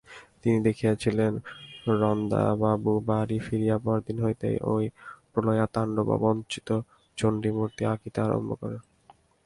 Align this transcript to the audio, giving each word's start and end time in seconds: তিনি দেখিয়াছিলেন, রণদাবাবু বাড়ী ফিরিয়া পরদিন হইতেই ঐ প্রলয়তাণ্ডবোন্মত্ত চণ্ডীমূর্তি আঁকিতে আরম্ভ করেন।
তিনি 0.41 0.57
দেখিয়াছিলেন, 0.59 1.33
রণদাবাবু 1.99 2.93
বাড়ী 3.07 3.37
ফিরিয়া 3.39 3.77
পরদিন 3.77 4.17
হইতেই 4.23 4.57
ঐ 4.63 4.73
প্রলয়তাণ্ডবোন্মত্ত 5.33 6.69
চণ্ডীমূর্তি 7.17 7.81
আঁকিতে 7.85 8.19
আরম্ভ 8.21 8.49
করেন। 8.61 8.81